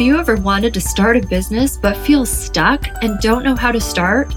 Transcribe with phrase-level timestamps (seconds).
[0.00, 3.70] Have you ever wanted to start a business but feel stuck and don't know how
[3.70, 4.34] to start?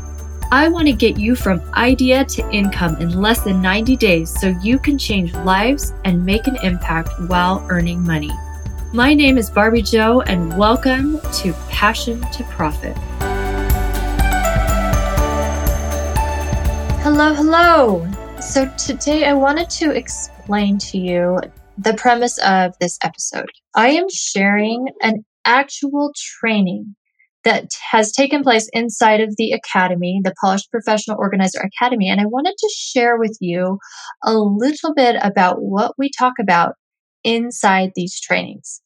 [0.52, 4.50] I want to get you from idea to income in less than 90 days so
[4.62, 8.30] you can change lives and make an impact while earning money.
[8.92, 12.98] My name is Barbie Joe, and welcome to Passion to Profit.
[17.04, 18.06] Hello, hello.
[18.42, 21.40] So, today I wanted to explain to you
[21.78, 23.50] the premise of this episode.
[23.76, 26.96] I am sharing an actual training
[27.44, 32.10] that has taken place inside of the Academy, the Polished Professional Organizer Academy.
[32.10, 33.80] And I wanted to share with you
[34.24, 36.76] a little bit about what we talk about
[37.24, 38.82] inside these trainings.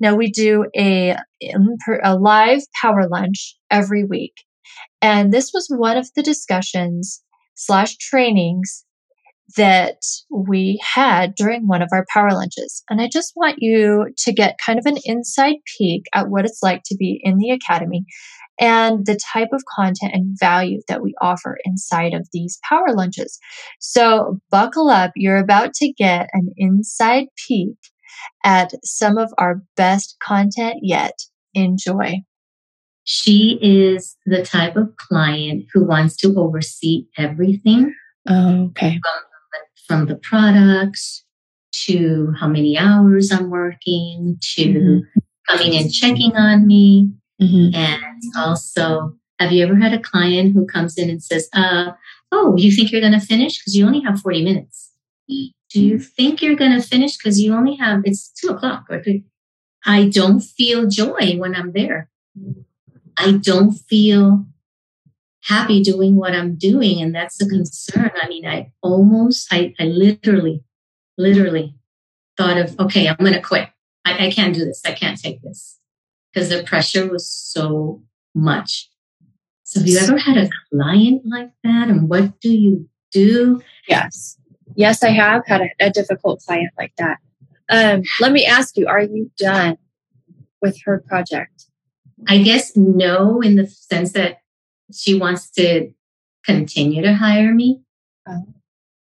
[0.00, 1.16] Now, we do a,
[2.02, 4.34] a live power lunch every week.
[5.00, 7.22] And this was one of the discussions
[7.54, 8.83] slash trainings
[9.56, 9.98] that
[10.30, 12.82] we had during one of our power lunches.
[12.88, 16.62] And I just want you to get kind of an inside peek at what it's
[16.62, 18.04] like to be in the academy
[18.60, 23.38] and the type of content and value that we offer inside of these power lunches.
[23.80, 25.12] So buckle up.
[25.16, 27.76] You're about to get an inside peek
[28.44, 31.18] at some of our best content yet.
[31.52, 32.22] Enjoy.
[33.04, 37.94] She is the type of client who wants to oversee everything.
[38.26, 38.92] Oh, okay.
[38.92, 39.22] From
[39.86, 41.24] from the products
[41.72, 45.20] to how many hours I'm working to mm-hmm.
[45.48, 47.10] coming and checking on me.
[47.40, 47.74] Mm-hmm.
[47.74, 51.92] And also, have you ever had a client who comes in and says, uh,
[52.30, 53.58] Oh, you think you're going to finish?
[53.58, 54.92] Because you only have 40 minutes.
[55.28, 57.16] Do you think you're going to finish?
[57.16, 59.24] Because you only have, it's two o'clock or three.
[59.84, 62.10] I don't feel joy when I'm there.
[63.18, 64.46] I don't feel
[65.44, 67.00] happy doing what I'm doing.
[67.00, 68.10] And that's the concern.
[68.20, 70.62] I mean, I almost, I, I literally,
[71.18, 71.74] literally
[72.36, 73.68] thought of, okay, I'm going to quit.
[74.04, 74.82] I, I can't do this.
[74.84, 75.78] I can't take this
[76.32, 78.02] because the pressure was so
[78.34, 78.90] much.
[79.64, 81.88] So have you ever had a client like that?
[81.88, 83.62] And what do you do?
[83.88, 84.38] Yes.
[84.76, 87.18] Yes, I have had a, a difficult client like that.
[87.70, 89.78] Um, let me ask you, are you done
[90.60, 91.66] with her project?
[92.28, 94.38] I guess no, in the sense that
[94.92, 95.90] she wants to
[96.44, 97.80] continue to hire me
[98.28, 98.44] oh.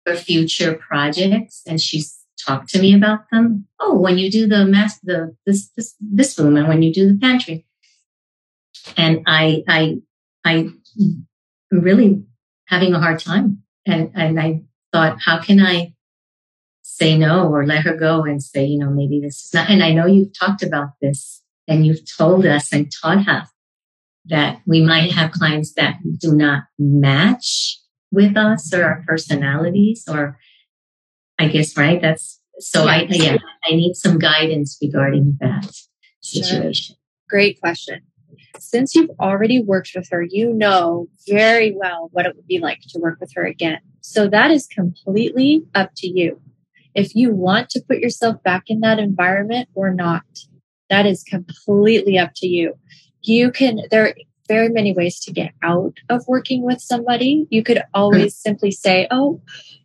[0.05, 3.67] for future projects and she's talked to me about them.
[3.79, 7.07] Oh when you do the mass the this this this room and when you do
[7.07, 7.65] the pantry.
[8.97, 9.97] And i i
[10.45, 10.69] i
[10.99, 11.27] am
[11.71, 12.23] really
[12.65, 13.63] having a hard time.
[13.85, 15.93] And and i thought how can i
[16.81, 19.83] say no or let her go and say you know maybe this is not and
[19.83, 23.47] i know you've talked about this and you've told us and taught us
[24.25, 27.79] that we might have clients that do not match
[28.11, 30.37] with us or our personalities or
[31.37, 32.01] I guess, right?
[32.01, 35.71] That's so I, yeah, I need some guidance regarding that
[36.21, 36.73] situation.
[36.73, 36.95] Sure.
[37.29, 38.01] Great question.
[38.59, 42.79] Since you've already worked with her, you know very well what it would be like
[42.89, 43.79] to work with her again.
[44.01, 46.41] So that is completely up to you.
[46.93, 50.23] If you want to put yourself back in that environment or not,
[50.89, 52.73] that is completely up to you
[53.21, 54.13] you can, there are
[54.47, 57.47] very many ways to get out of working with somebody.
[57.49, 59.41] You could always simply say, Oh,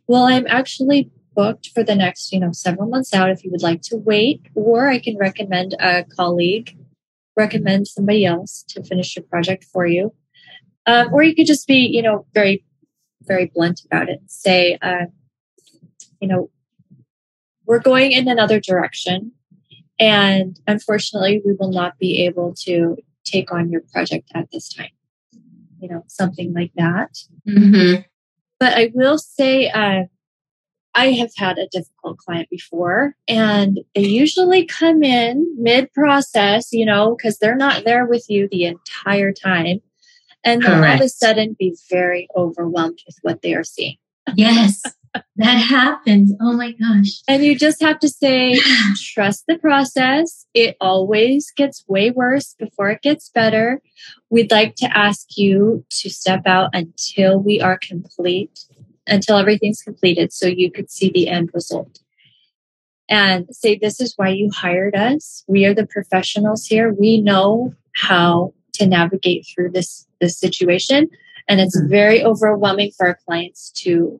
[0.07, 3.61] well, I'm actually booked for the next, you know, several months out if you would
[3.61, 6.75] like to wait, or I can recommend a colleague,
[7.35, 10.13] recommend somebody else to finish your project for you.
[10.87, 12.63] Um, or you could just be, you know, very,
[13.23, 14.19] very blunt about it.
[14.27, 15.05] Say, uh,
[16.19, 16.49] you know,
[17.65, 19.31] we're going in another direction.
[19.99, 24.89] And unfortunately, we will not be able to take on your project at this time.
[25.79, 27.17] You know, something like that.
[27.47, 28.01] Mm-hmm.
[28.59, 30.03] But I will say, uh,
[30.95, 36.85] I have had a difficult client before, and they usually come in mid process, you
[36.85, 39.81] know, because they're not there with you the entire time.
[40.45, 43.97] And then all of a sudden be very overwhelmed with what they are seeing.
[44.35, 44.81] Yes.
[45.37, 46.33] that happens.
[46.41, 47.21] Oh my gosh.
[47.27, 48.59] And you just have to say,
[49.13, 50.45] trust the process.
[50.53, 53.81] It always gets way worse before it gets better.
[54.29, 58.59] We'd like to ask you to step out until we are complete,
[59.07, 61.99] until everything's completed, so you could see the end result.
[63.07, 65.43] And say, this is why you hired us.
[65.47, 66.91] We are the professionals here.
[66.91, 71.09] We know how to navigate through this, this situation.
[71.47, 71.89] And it's mm-hmm.
[71.89, 74.19] very overwhelming for our clients to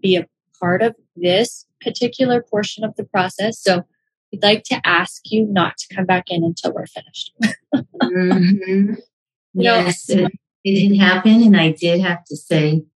[0.00, 0.26] be a
[0.62, 3.60] part of this particular portion of the process.
[3.60, 3.82] So
[4.30, 7.32] we'd like to ask you not to come back in until we're finished.
[7.74, 8.94] mm-hmm.
[9.54, 10.32] Yes, it,
[10.64, 11.42] it did happen.
[11.42, 12.86] And I did have to say,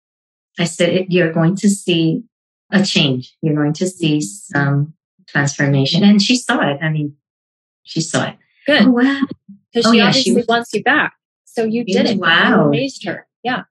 [0.59, 2.23] I said, you're going to see
[2.73, 3.37] a change.
[3.43, 4.95] You're going to see some
[5.29, 6.03] transformation.
[6.03, 6.79] And she saw it.
[6.83, 7.15] I mean,
[7.83, 8.37] she saw it.
[8.67, 8.87] Good.
[8.87, 9.21] Oh, wow.
[9.71, 11.13] Because Oh, she yeah, obviously she wants you back.
[11.45, 12.15] So you did it.
[12.15, 12.69] You wow.
[12.69, 13.27] amazed her.
[13.43, 13.65] Yeah.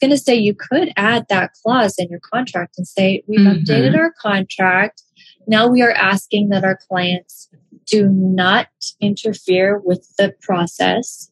[0.00, 3.64] Going to say you could add that clause in your contract and say, we've Mhm.
[3.64, 5.02] updated our contract.
[5.46, 7.50] Now we are asking that our clients
[7.86, 8.68] do not
[9.00, 11.30] interfere with the process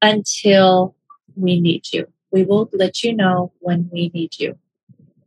[0.00, 0.94] until
[1.36, 2.06] we need you.
[2.32, 4.56] We will let you know when we need you.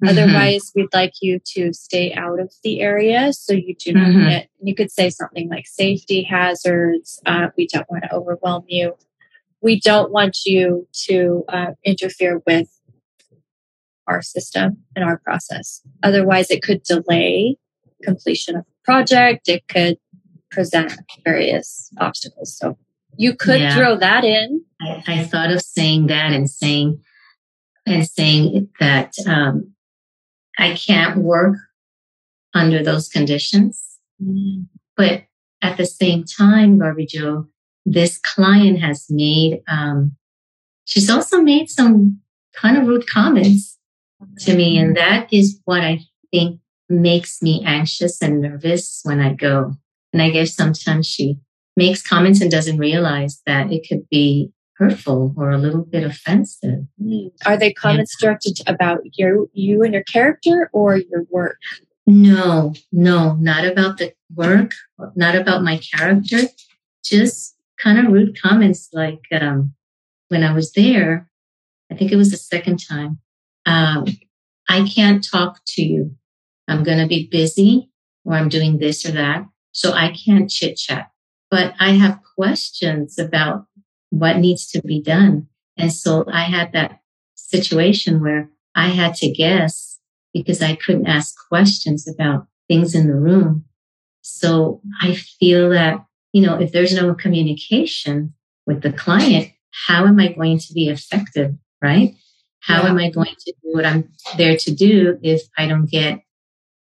[0.01, 0.09] Mhm.
[0.09, 4.29] Otherwise, we'd like you to stay out of the area so you do not Mhm.
[4.29, 7.21] get, you could say something like safety hazards.
[7.25, 8.95] Uh, we don't want to overwhelm you.
[9.63, 12.67] We don't want you to uh, interfere with
[14.07, 15.81] our system and our process.
[16.03, 17.55] Otherwise, it could delay
[18.03, 19.47] completion of the project.
[19.47, 19.97] It could
[20.51, 20.93] present
[21.23, 22.55] various obstacles.
[22.57, 22.77] So
[23.17, 23.75] you could Yeah.
[23.75, 24.63] throw that in.
[24.81, 26.99] I, I thought of saying that and saying
[27.85, 29.73] and saying that um,
[30.57, 31.57] I can't work
[32.53, 33.97] under those conditions.
[34.95, 35.23] But
[35.61, 37.47] at the same time, Barbie Joe,
[37.85, 40.15] this client has made, um,
[40.85, 42.19] she's also made some
[42.55, 43.77] kind of rude comments
[44.39, 44.77] to me.
[44.77, 45.99] And that is what I
[46.31, 46.59] think
[46.89, 49.73] makes me anxious and nervous when I go.
[50.11, 51.37] And I guess sometimes she
[51.75, 56.85] makes comments and doesn't realize that it could be hurtful or a little bit offensive.
[57.01, 57.31] Mm.
[57.45, 61.57] Are they comments directed about you, you and your character or your work?
[62.05, 64.73] No, no, not about the work,
[65.15, 66.39] not about my character,
[67.03, 67.52] just
[67.83, 69.73] kind of rude comments like um,
[70.29, 71.29] when I was there,
[71.91, 73.19] I think it was the second time,
[73.65, 74.05] um,
[74.69, 76.15] I can't talk to you.
[76.67, 77.89] I'm going to be busy
[78.23, 79.45] or I'm doing this or that.
[79.73, 81.11] So I can't chit chat,
[81.51, 83.65] but I have questions about
[84.09, 85.47] what needs to be done.
[85.77, 86.99] And so I had that
[87.35, 89.99] situation where I had to guess
[90.33, 93.65] because I couldn't ask questions about things in the room.
[94.21, 98.33] So I feel that, you know, if there's no communication
[98.65, 99.49] with the client,
[99.87, 101.53] how am I going to be effective?
[101.81, 102.15] Right?
[102.59, 102.89] How Yeah.
[102.89, 106.21] am I going to do what I'm there to do if I don't get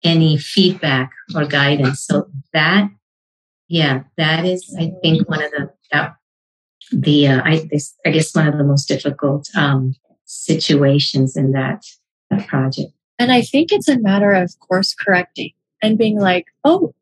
[0.03, 2.05] any feedback or guidance?
[2.05, 2.89] So that,
[3.67, 6.15] yeah, that is, I think, one of the, that,
[6.91, 9.93] the, uh, I, this, I guess one of the most difficult, um,
[10.23, 11.83] situations in that,
[12.29, 12.91] that project.
[13.19, 15.51] And I think it's a matter of course correcting
[15.81, 16.93] and being like, oh,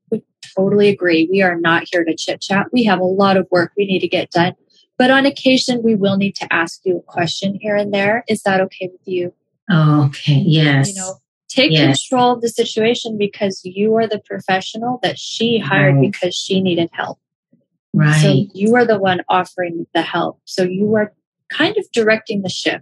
[0.56, 1.28] totally agree.
[1.32, 2.68] We are not here to chit chat.
[2.72, 4.54] We have a lot of work we need to get done.
[4.98, 8.24] But on occasion, we will need to ask you a question here and there.
[8.30, 9.34] Is that okay with you?
[9.70, 10.34] Oh, okay.
[10.46, 10.90] Yes.
[10.90, 11.14] You know,
[11.50, 12.08] take Yes.
[12.08, 16.12] control of the situation because you are the professional that she hired Right.
[16.12, 17.20] because she needed help.
[17.94, 18.22] right.
[18.22, 20.40] So you are the one offering the help.
[20.46, 21.14] So you are
[21.50, 22.82] kind of directing the ship.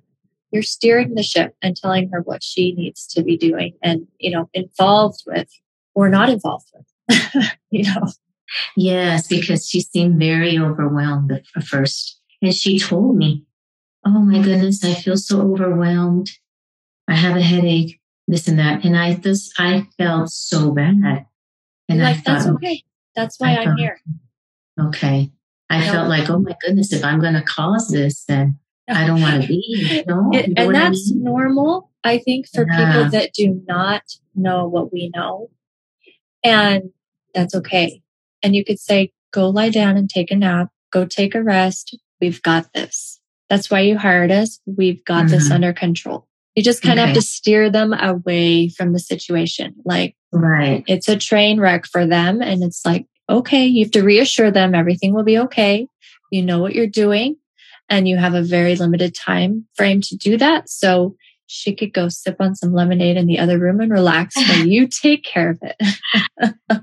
[0.52, 4.32] You're steering the ship and telling her what she needs to be doing and, you
[4.32, 5.50] know, involved with
[5.96, 6.86] or not involved with.
[7.72, 8.08] you know,
[8.76, 12.20] Yes, because she seemed very overwhelmed at first.
[12.42, 13.46] And she told me,
[14.06, 16.30] Oh my goodness, I feel so overwhelmed.
[17.08, 18.84] I have a headache, this and that.
[18.86, 21.26] And I just, I felt so bad.
[21.90, 22.84] And I like, that's thought, okay.
[23.16, 24.00] That's why I I'm here.
[24.80, 25.32] okay.
[25.70, 25.92] I No.
[25.92, 28.60] felt like, oh my goodness, if I'm going to cause this, then
[28.90, 29.64] I don't want to be.
[29.92, 31.24] It- you know and what I that's mean?
[31.24, 32.86] normal, I think, for Yeah.
[32.94, 34.04] people that do not
[34.36, 35.50] know what we know.
[36.44, 36.92] And
[37.34, 38.02] that's okay.
[38.42, 41.98] And you could say, go lie down and take a nap, go take a rest.
[42.22, 43.20] We've got this.
[43.50, 44.60] That's why you hired us.
[44.66, 45.56] We've got this Mhm.
[45.56, 46.28] under control.
[46.56, 49.74] You just kind of have to steer them away from the situation.
[49.86, 50.84] Like right.
[50.88, 52.42] it's a train wreck for them.
[52.42, 55.88] And it's like, okay, you have to reassure them everything will be okay.
[56.32, 57.38] You know what you're doing
[57.90, 60.70] and you have a very limited time frame to do that.
[60.70, 61.16] So
[61.48, 64.88] she could go sip on some lemonade in the other room and relax while you
[64.88, 65.76] take care of it.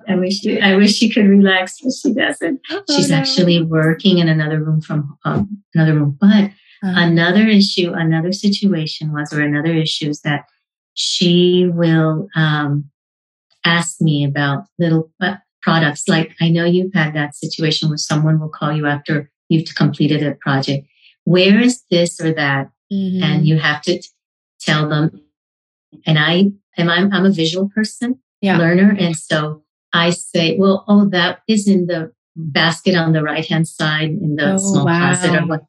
[0.09, 2.61] I wish, she- I wish she could relax, but she doesn't.
[2.91, 3.21] She's Oh, no.
[3.21, 6.17] actually working in another room from um, another room.
[6.21, 6.51] But
[6.83, 10.47] Uh, another issue, another situation was, or another issue is that
[10.95, 12.89] she will um,
[13.67, 16.09] ask me about little uh, products.
[16.09, 20.23] Like I know you've had that situation where someone will call you after you've completed
[20.23, 20.87] a project.
[21.25, 22.71] Where is this or that?
[22.91, 23.23] mhm.
[23.23, 24.01] And you have to
[24.61, 25.11] tell them.
[26.07, 28.59] And I am I'm, I'm a visual person, Yeah.
[28.59, 29.63] learner, and so
[29.93, 34.37] I say, well, oh, that is in the basket on the right hand side in
[34.37, 35.63] the Oh, small closet or what.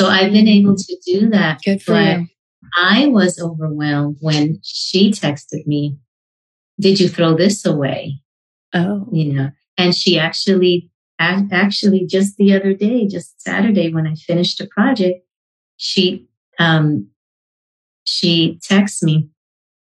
[0.00, 1.60] So I've been able to do that.
[1.64, 2.26] Good for but you.
[2.76, 5.98] I was overwhelmed when she texted me,
[6.78, 8.20] Did you throw this away?
[8.74, 14.14] Oh, You know, and she actually, actually just the other day, just Saturday when I
[14.14, 15.20] finished a project,
[15.76, 16.28] she,
[16.58, 17.08] um,
[18.06, 19.28] she texts me,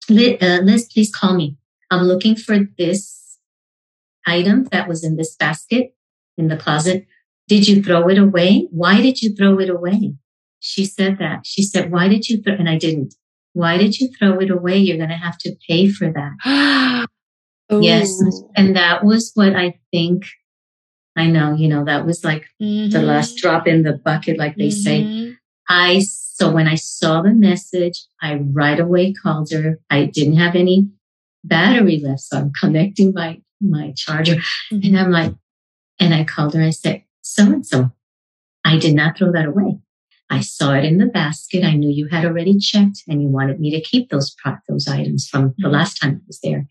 [0.08, 1.56] Liz, uh, Liz, please call me.
[1.90, 3.38] I'm looking for this
[4.26, 5.94] item that was in this basket
[6.38, 7.06] in the closet.
[7.48, 8.68] Did you throw it away?
[8.70, 10.14] Why did you throw it away?
[10.60, 11.44] She said that.
[11.44, 12.54] She said, Why did you throw?
[12.54, 13.14] And I didn't.
[13.52, 14.78] Why did you throw it away?
[14.78, 17.06] You're going to have to pay for that.
[17.70, 18.18] yes.
[18.56, 20.24] And that was what I think.
[21.14, 22.88] I know, you know, that was like mm-hmm.
[22.88, 25.30] the last drop in the bucket, like they mm-hmm.
[25.30, 25.36] say.
[25.68, 26.02] I,
[26.42, 29.78] so when I saw the message, I right away called her.
[29.88, 30.88] I didn't have any
[31.44, 32.22] battery left.
[32.22, 34.80] So I'm connecting my, my charger mm-hmm.
[34.82, 35.32] and I'm like,
[36.00, 36.62] and I called her.
[36.62, 37.92] I said, so and so,
[38.64, 39.78] I did not throw that away.
[40.30, 41.62] I saw it in the basket.
[41.62, 44.34] I knew you had already checked and you wanted me to keep those
[44.68, 45.74] those items from the mm-hmm.
[45.74, 46.66] last time I was there.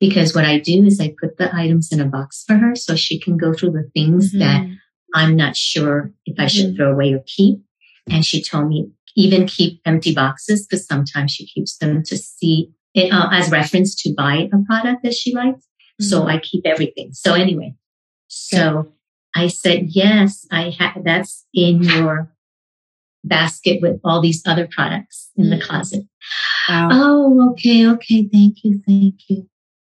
[0.00, 2.94] Because what I do is I put the items in a box for her so
[2.94, 4.40] she can go through the things mm-hmm.
[4.40, 4.66] that
[5.14, 6.76] I'm not sure if I should mm-hmm.
[6.76, 7.60] throw away or keep.
[8.10, 12.70] And she told me even keep empty boxes because sometimes she keeps them to see
[12.94, 15.66] it uh, as reference to buy a product that she likes.
[16.00, 16.30] So mm-hmm.
[16.30, 17.12] I keep everything.
[17.12, 17.74] So anyway,
[18.28, 18.92] so
[19.34, 22.32] I said, yes, I have, that's in your
[23.24, 25.62] basket with all these other products in the mm.
[25.62, 26.04] closet.
[26.68, 26.88] Wow.
[26.92, 28.28] Oh, okay, okay.
[28.30, 29.48] Thank you, thank you.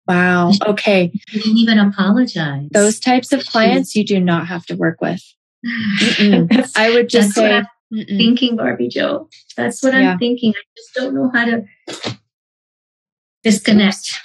[0.07, 0.53] Wow.
[0.67, 1.13] Okay.
[1.31, 2.69] You didn't even apologize.
[2.73, 5.23] Those types of clients you do not have to work with.
[5.65, 7.63] I would just say
[7.93, 9.29] thinking, Barbie Joe.
[9.57, 10.13] That's what yeah.
[10.13, 10.53] I'm thinking.
[10.57, 11.65] I just don't know how to
[13.43, 14.21] disconnect.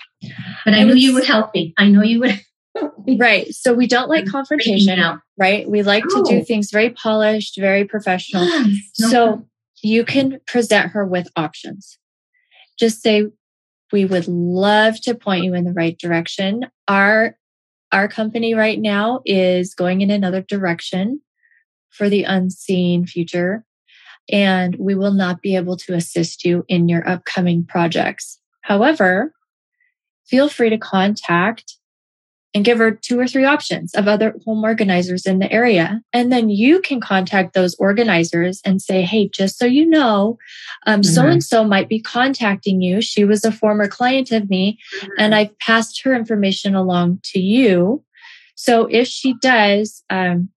[0.63, 1.73] But I, I knew you would help me.
[1.77, 2.41] I know you would
[3.19, 3.53] right.
[3.53, 4.99] So we don't like confrontation,
[5.37, 5.69] right?
[5.69, 8.47] We like to do things very polished, very professional.
[8.93, 9.45] so
[9.81, 11.97] you can present her with options.
[12.77, 13.27] Just say,
[13.91, 16.65] we would love to point you in the right direction.
[16.87, 17.37] Our
[17.91, 21.21] our company right now is going in another direction
[21.97, 23.63] for the unseen future
[24.31, 28.39] and we will not be able to assist you in your upcoming projects.
[28.61, 29.33] However,
[30.27, 31.77] feel free to contact
[32.55, 36.01] and give her two or three options of other home organizers in the area.
[36.13, 40.37] And then you can contact those organizers and say, Hey, just so you know,
[41.01, 43.01] so and so might be contacting you.
[43.01, 45.11] She was a former client of me mm-hmm.
[45.19, 48.01] and I've passed her information along to you.
[48.55, 50.49] So if she does, um,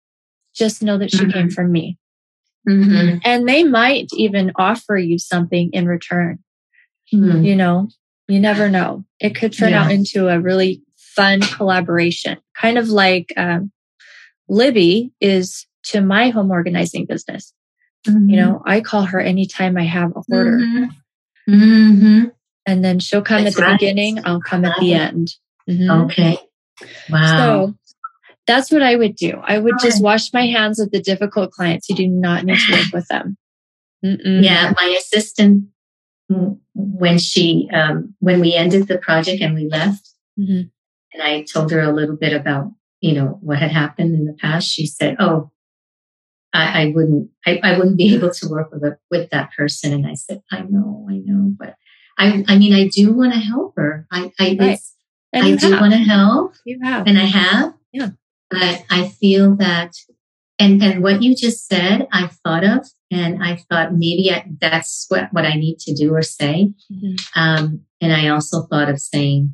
[0.57, 1.31] just know that she mm-hmm.
[1.31, 1.97] came from me.
[2.67, 3.19] Mm-hmm.
[3.23, 6.39] And they might even offer you something in return.
[7.13, 7.43] Mm-hmm.
[7.43, 7.87] You know,
[8.27, 9.05] you never know.
[9.19, 9.85] It could turn yeah.
[9.85, 13.71] out into a really fun collaboration, kind of like um,
[14.49, 17.53] Libby is to my home organizing business.
[18.05, 18.29] Mm-hmm.
[18.29, 20.57] You know, I call her anytime I have a order.
[20.57, 21.53] Mm-hmm.
[21.53, 22.23] mm-hmm.
[22.65, 23.79] And then she'll come that's at the right.
[23.79, 25.29] beginning, I'll come at the end.
[25.69, 25.89] Mm-hmm.
[26.05, 26.37] Okay.
[27.09, 27.37] Wow.
[27.37, 27.75] So
[28.47, 29.41] that's what I would do.
[29.43, 31.89] I would just wash my hands of the difficult clients.
[31.89, 33.37] You do not need to work with them.
[34.03, 34.43] Mm-mm.
[34.43, 35.65] Yeah, my assistant,
[36.73, 40.67] when she, um, when we ended the project and we left, mm-hmm
[41.17, 44.33] and I told her a little bit about, you know, what had happened in the
[44.33, 45.51] past, she said, Oh,
[46.53, 49.93] I, I wouldn't, I, I, wouldn't be able to work with a, with that person.
[49.93, 51.75] And I said, I know, I know, but
[52.17, 54.07] I, I mean, I do want to help her.
[54.11, 54.79] I, I, right.
[55.33, 56.53] I do want to help.
[56.65, 57.73] You have, and I have.
[57.91, 58.09] Yeah.
[58.49, 59.93] But I feel that,
[60.57, 65.05] and and what you just said, I thought of, and I thought maybe I, that's
[65.09, 66.73] what what I need to do or say.
[66.91, 67.15] Mm-hmm.
[67.39, 69.53] Um, and I also thought of saying,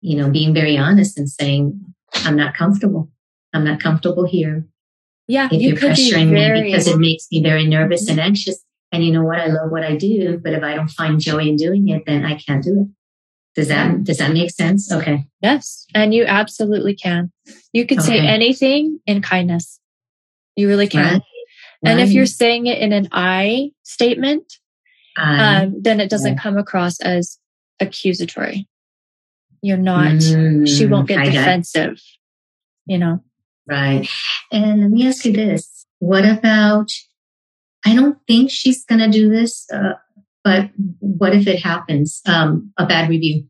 [0.00, 1.80] you know, being very honest and saying,
[2.14, 3.10] I'm not comfortable.
[3.52, 4.66] I'm not comfortable here.
[5.28, 5.48] Yeah.
[5.50, 6.62] If you are pressuring very...
[6.62, 8.12] me because it makes me very nervous mm-hmm.
[8.12, 8.62] and anxious.
[8.92, 9.38] And you know what?
[9.38, 12.24] I love what I do, but if I don't find joy in doing it, then
[12.24, 12.95] I can't do it.
[13.56, 14.92] Does that, does that make sense?
[14.92, 15.26] Okay.
[15.40, 15.86] Yes.
[15.94, 17.32] And you absolutely can.
[17.72, 18.06] You can okay.
[18.06, 19.80] say anything in kindness.
[20.56, 21.14] You really can.
[21.14, 21.22] Right.
[21.82, 22.06] And right.
[22.06, 24.52] if you're saying it in an I statement,
[25.18, 26.42] um, then it doesn't yeah.
[26.42, 27.38] come across as
[27.80, 28.68] accusatory.
[29.62, 31.98] You're not, mm, she won't get defensive,
[32.84, 33.22] you know?
[33.66, 34.06] Right.
[34.52, 35.86] And let me ask you this.
[35.98, 36.90] What about,
[37.84, 39.94] I don't think she's going to do this, uh,
[40.46, 42.22] but what if it happens?
[42.24, 43.48] Um, a bad review.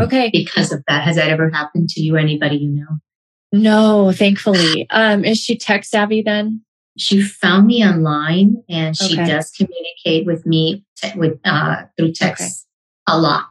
[0.00, 0.30] Okay.
[0.32, 1.02] Because of that.
[1.02, 2.98] Has that ever happened to you or anybody you know?
[3.50, 4.86] No, thankfully.
[4.90, 6.62] Um, is she tech savvy then?
[6.96, 9.26] She found me online and she okay.
[9.26, 12.68] does communicate with me te- with uh, through text
[13.08, 13.16] okay.
[13.16, 13.48] a lot.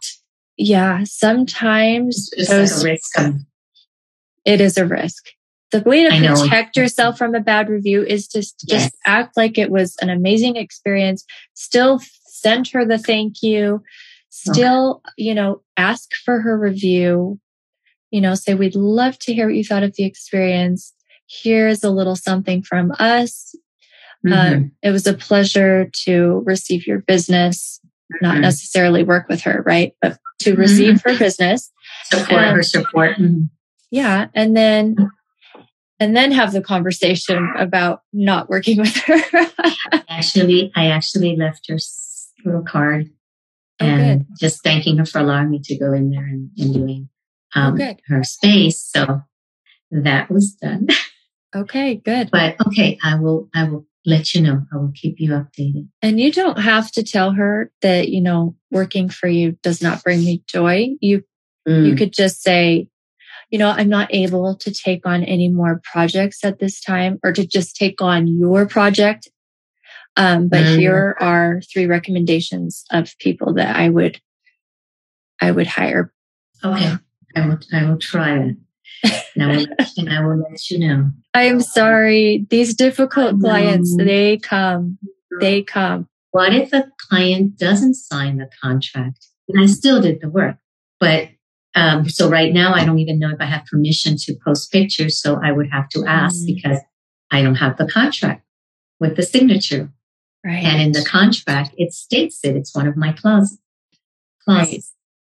[0.56, 3.20] Yeah, sometimes those, like risk.
[4.46, 5.26] it is a risk.
[5.72, 8.92] The way to protect yourself from a bad review is to just yes.
[9.06, 11.26] act like it was an amazing experience.
[11.54, 12.00] Still
[12.41, 13.84] send her the thank you.
[14.29, 15.13] Still, okay.
[15.17, 17.39] you know, ask for her review.
[18.12, 20.93] You know, say, we'd love to hear what you thought of the experience.
[21.27, 23.55] Here's a little something from us.
[24.25, 24.34] Mm-hmm.
[24.34, 27.79] Um, it was a pleasure to receive your business,
[28.12, 28.25] mm-hmm.
[28.25, 29.93] not necessarily work with her, right?
[30.01, 31.10] But to receive mm-hmm.
[31.10, 31.72] her business.
[32.05, 33.17] Support and, her support.
[33.17, 33.43] Mm-hmm.
[33.91, 34.27] Yeah.
[34.34, 34.96] And then
[36.00, 39.22] and then have the conversation about not working with her.
[40.10, 41.77] actually, I actually left her
[42.46, 43.10] little card
[43.79, 47.10] oh, and just thanking her for allowing me to go in there and, and doing
[47.55, 48.79] oh, um, oh, her space.
[48.79, 49.22] So
[49.91, 50.88] that was done.
[51.55, 52.29] Okay, good.
[52.31, 54.65] But okay, I will I will let you know.
[54.72, 55.88] I will keep you updated.
[56.01, 60.03] And you don't have to tell her that, you know, working for you does not
[60.03, 60.89] bring me joy.
[61.01, 61.24] You
[61.67, 61.88] mm.
[61.88, 62.89] you could just say,
[63.50, 67.34] you know, I'm not able to take on any more projects at this time or
[67.34, 69.27] to just take on your project.
[70.20, 70.78] Um, but mm.
[70.78, 74.20] here are three recommendations of people that I would,
[75.42, 76.14] I would hire.
[76.62, 76.96] Okay.
[77.38, 78.56] I will, I will try it.
[79.38, 79.66] and, I will,
[79.98, 81.12] and I will let you know.
[81.34, 82.46] I'm sorry.
[82.50, 84.98] These difficult clients, they come,
[85.40, 86.10] they come.
[86.32, 89.26] What if a client doesn't sign the contract?
[89.48, 90.58] And I still did the work,
[91.00, 91.30] but
[91.76, 95.22] um, so right now, I don't even know if I have permission to post pictures.
[95.22, 96.56] So I would have to ask mm.
[96.56, 96.80] because
[97.32, 98.44] I don't have the contract
[99.00, 99.90] with the signature.
[100.46, 100.63] Right.
[100.63, 102.55] And in the contract, it states it.
[102.55, 103.60] It's one of my clauses.
[104.43, 104.93] clauses.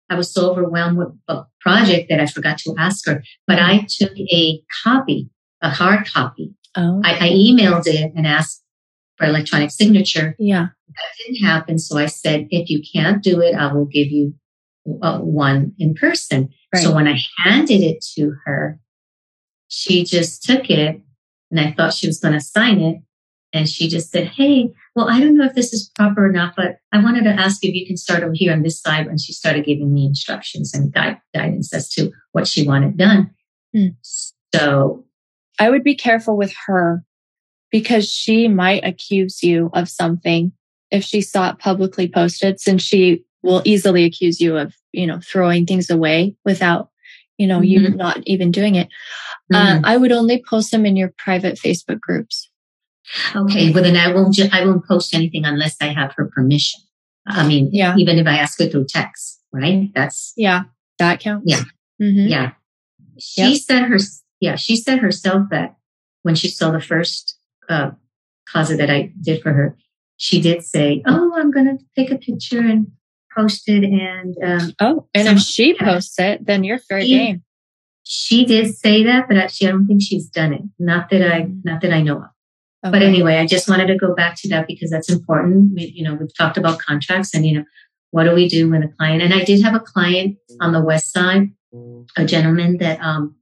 [0.09, 0.15] Right.
[0.15, 3.87] I was so overwhelmed with a project that I forgot to ask her, but I
[3.89, 5.29] took a copy,
[5.61, 6.53] a hard copy.
[6.75, 7.01] Oh.
[7.03, 8.63] I, I emailed it and asked
[9.17, 10.35] for electronic signature.
[10.39, 10.67] Yeah.
[10.87, 11.79] That didn't happen.
[11.79, 14.35] So I said, if you can't do it, I will give you
[15.01, 16.49] uh, one in person.
[16.73, 16.83] Right.
[16.83, 18.79] So when I handed it to her,
[19.67, 21.01] she just took it
[21.49, 22.97] and I thought she was going to sign it.
[23.53, 26.55] And she just said, Hey, well, I don't know if this is proper or not,
[26.55, 29.07] but I wanted to ask if you can start over here on this side.
[29.07, 33.31] And she started giving me instructions and guide, guidance as to what she wanted done.
[33.75, 33.95] Mm.
[34.53, 35.05] So
[35.59, 37.03] I would be careful with her
[37.71, 40.51] because she might accuse you of something
[40.91, 45.19] if she saw it publicly posted, since she will easily accuse you of, you know,
[45.21, 46.89] throwing things away without,
[47.39, 47.85] you know, mm-hmm.
[47.85, 48.89] you not even doing it.
[49.51, 49.85] Uh, mm-hmm.
[49.85, 52.47] Uh, I would only post them in your private Facebook groups.
[53.35, 53.71] Okay.
[53.71, 56.81] Well, then I won't, ju- I won't post anything unless I have her permission.
[57.25, 57.95] I mean, yeah.
[57.97, 59.89] even if I ask her through text, right?
[59.93, 60.63] That's, yeah,
[60.99, 61.45] that counts.
[61.47, 61.61] Yeah.
[62.01, 62.27] Mm-hmm.
[62.27, 62.51] Yeah.
[63.19, 63.61] She yep.
[63.61, 63.97] said her,
[64.39, 65.77] yeah, she said herself that
[66.23, 67.37] when she saw the first,
[67.69, 67.91] uh,
[68.47, 69.77] closet that I did for her,
[70.17, 72.87] she did say, Oh, I'm going to take a picture and
[73.35, 77.43] posted and um, oh and if she posts it then you're fair she, game
[78.03, 81.41] she did say that but actually i don't think she's done it not that i
[81.41, 81.61] mm.
[81.63, 82.29] not that i know of
[82.83, 82.91] okay.
[82.91, 86.03] but anyway i just wanted to go back to that because that's important we, you
[86.03, 87.65] know we've talked about contracts and you know
[88.11, 90.81] what do we do when a client and i did have a client on the
[90.81, 91.49] west side
[92.17, 93.35] a gentleman that um,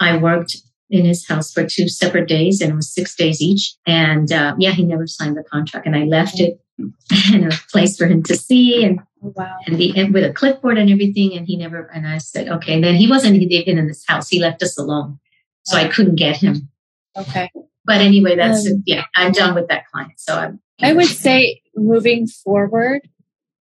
[0.00, 0.56] i worked
[0.90, 4.54] in his house for two separate days and it was six days each and uh,
[4.58, 6.60] yeah he never signed the contract and i left it
[7.32, 9.58] in a place for him to see and Oh, wow.
[9.66, 11.34] And, the, and with a clipboard and everything.
[11.34, 12.74] And he never, and I said, okay.
[12.74, 14.28] And then he wasn't even in this house.
[14.28, 15.18] He left us alone.
[15.64, 16.68] So I couldn't get him.
[17.16, 17.50] Okay.
[17.84, 20.12] But anyway, that's, um, yeah, I'm done with that client.
[20.16, 23.02] So I'm, I would say moving forward,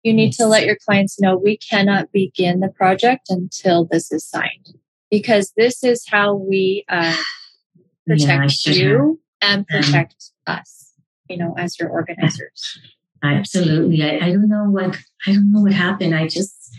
[0.03, 4.25] you need to let your clients know we cannot begin the project until this is
[4.25, 4.75] signed
[5.09, 7.15] because this is how we uh,
[8.07, 9.55] protect yeah, you have.
[9.55, 10.91] and protect um, us,
[11.29, 12.79] you know, as your organizers.
[13.23, 14.03] Absolutely.
[14.03, 16.13] I, I don't know what I don't know what happened.
[16.13, 16.75] I just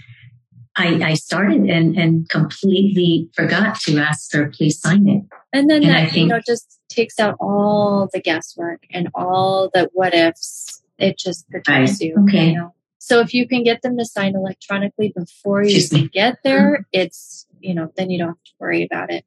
[0.76, 5.22] I, I started and and completely forgot to ask her, please sign it.
[5.54, 9.70] And then and that think, you know just takes out all the guesswork and all
[9.72, 10.82] the what ifs.
[10.98, 12.16] It just protects you.
[12.24, 12.50] Okay.
[12.50, 12.74] You know?
[12.98, 16.82] So if you can get them to sign electronically before you even get there, mm-hmm.
[16.92, 19.24] it's you know then you don't have to worry about it.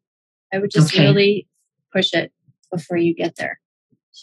[0.53, 1.03] I would just okay.
[1.03, 1.47] really
[1.93, 2.31] push it
[2.71, 3.59] before you get there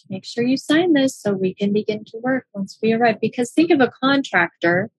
[0.08, 3.20] make sure you sign this so we can begin to work once we arrive.
[3.20, 4.90] Because think of a contractor.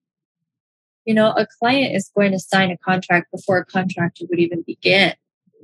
[1.04, 4.62] You know, a client is going to sign a contract before a contractor would even
[4.62, 5.14] begin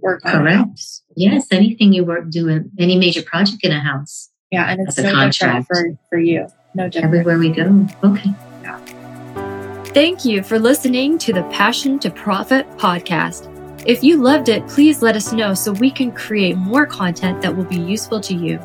[0.02, 0.80] work Correct.
[1.16, 4.30] Yes, anything you work doing, any major project in a house.
[4.50, 5.66] Yeah, and it's no contract.
[5.68, 6.46] for, for you.
[6.74, 7.14] No different.
[7.14, 7.86] Everywhere we go.
[8.04, 8.30] Okay.
[8.62, 8.78] Yeah.
[9.86, 13.48] Thank you for listening to the Passion to Profit podcast.
[13.86, 17.54] If you loved it, please let us know so we can create more content that
[17.54, 18.60] will be useful to you.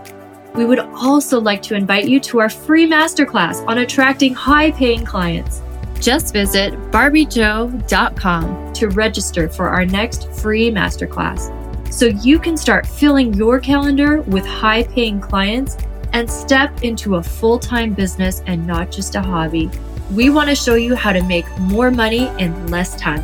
[0.55, 5.05] We would also like to invite you to our free masterclass on attracting high paying
[5.05, 5.61] clients.
[5.99, 11.53] Just visit barbiejoe.com to register for our next free masterclass
[11.91, 15.77] so you can start filling your calendar with high paying clients
[16.13, 19.69] and step into a full time business and not just a hobby.
[20.11, 23.23] We want to show you how to make more money in less time.